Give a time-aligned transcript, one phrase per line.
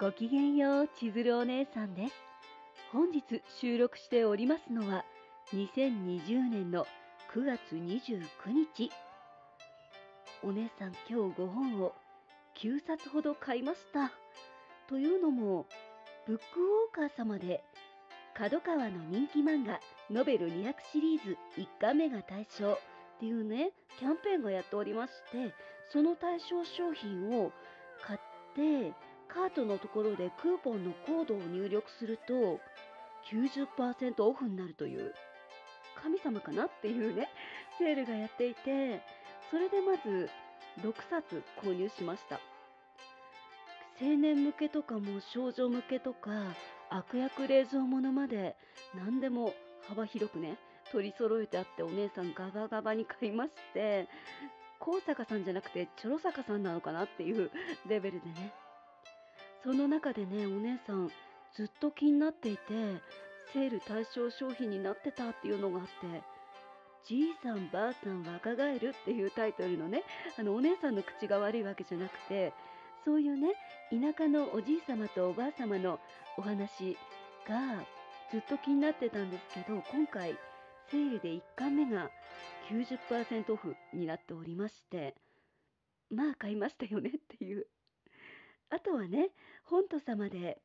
[0.00, 2.14] ごきげんよう、千鶴お姉さんです。
[2.92, 5.04] 本日収録しておりますのは、
[5.52, 6.86] 2020年の
[7.34, 8.22] 9月29
[8.52, 8.92] 日。
[10.44, 11.96] お姉さん今日5本を
[12.62, 14.12] 9冊ほど買いました。
[14.88, 15.66] というのも、
[16.28, 17.64] ブックウォーカー様で、
[18.34, 19.80] 角川の人気漫画、
[20.12, 22.78] ノベル200シリーズ1巻目が対象っ
[23.18, 25.52] ていうね、キャンペーンがやっておりまして、
[25.88, 27.50] その対象商品を
[28.06, 28.20] 買っ
[28.54, 28.94] て、
[29.28, 32.60] カートのところでクーポンのコードを入力すると
[33.30, 35.14] 90%オフになるという。
[36.02, 37.28] 神様かなっていうね
[37.78, 39.02] セールがやっていて
[39.50, 40.30] それでまず
[40.80, 42.40] 6冊購入しました。
[44.00, 46.30] 青年向けとかも少女向けとか
[46.88, 48.54] 悪役冷蔵物まで
[48.94, 49.54] 何でも
[49.88, 50.56] 幅広くね
[50.92, 54.06] 取り揃えてあってお姉さんガバガバに買いまして
[54.78, 57.50] 高坂さんじゃなくてチョロ坂さんなのかなっていう
[57.88, 58.52] レベルでね
[59.68, 61.10] その中でねお姉さん
[61.54, 62.62] ずっと気になっていて
[63.52, 66.22] セール対象商品になってたっていうのがあって
[67.04, 70.04] 「じいさんばあさん若返る」っていうタイトルのね
[70.38, 72.54] あのお姉さんの口が悪いわけじゃなくて
[73.04, 73.52] そういうね
[73.90, 76.00] 田舎のおじい様とおばあ様の
[76.38, 76.96] お話
[77.46, 77.84] が
[78.32, 80.38] ずっと気になってたんですけど今回
[80.90, 82.10] セールで1巻目が
[82.70, 85.14] 90%オフになっておりまして
[86.08, 87.66] まあ買いましたよねっていう
[88.70, 89.30] あとはね
[89.64, 90.58] 本ト様で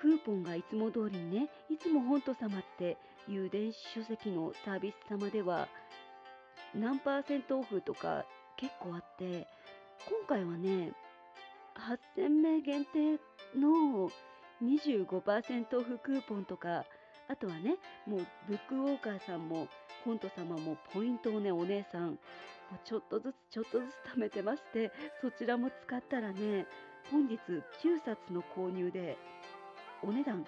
[0.00, 2.96] クーポンがいつも通りにねいつも本ト様って
[3.28, 5.68] いう電子書籍のサービス様では
[6.74, 8.24] 何パーセントオフとか
[8.56, 9.46] 結構あって
[10.08, 10.92] 今回はね
[12.16, 13.18] 8000名限定
[13.58, 14.10] の
[14.62, 16.84] 25%オフクーポンとか
[17.30, 19.68] あとはねもうブックウォーカーさんも
[20.04, 22.18] 本ト様もポイントをねお姉さん
[22.84, 26.66] ちょっとずつちょっとずつ貯めてましてそちらも使ったらね
[27.10, 27.60] 本日9
[28.04, 29.16] 冊の購入で
[30.02, 30.44] お値段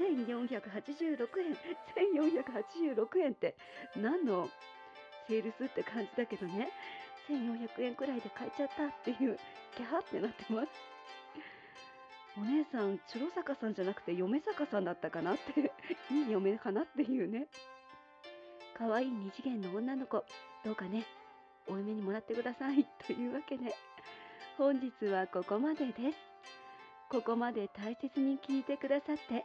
[0.00, 1.54] 1486円
[2.18, 3.54] 1486円って
[3.96, 4.48] 何の
[5.28, 6.70] セールスって感じだけどね
[7.30, 9.38] 1400円くらいで買えちゃったっていう
[9.76, 10.93] キャハってなってます。
[12.36, 15.72] お姉さんチロ坂さんじゃなくて嫁坂さんだったかなって
[16.10, 17.46] いい嫁かなっていうね。
[18.76, 20.24] 可愛い二次元の女の子
[20.64, 21.04] どうかね
[21.68, 22.84] お嫁にもらってください。
[23.06, 23.72] というわけで
[24.58, 26.18] 本日はここまでです。
[27.08, 29.44] ここまで大切に聞いてくださって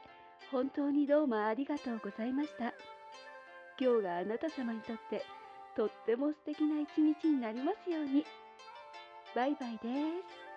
[0.49, 2.73] 本当にどうもありがとうございました。
[3.79, 5.23] 今日があなた様にとって
[5.75, 8.25] とっても素敵な一日になりますように。
[9.35, 10.48] バイバイです。